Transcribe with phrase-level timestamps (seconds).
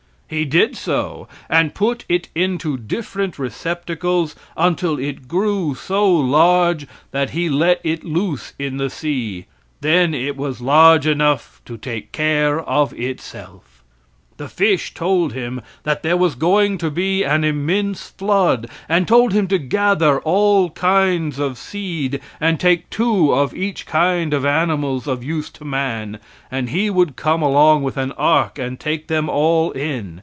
[0.31, 7.31] He did so, and put it into different receptacles until it grew so large that
[7.31, 9.47] he let it loose in the sea;
[9.81, 13.83] then it was large enough to take care of itself.
[14.37, 19.33] The fish told him that there was going to be an immense flood, and told
[19.33, 25.07] him to gather all kinds of seed and take two of each kind of animals
[25.07, 29.27] of use to man, and he would come along with an ark and take them
[29.29, 30.19] all in.